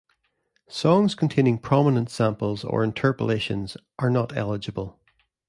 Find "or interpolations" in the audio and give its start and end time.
2.63-3.77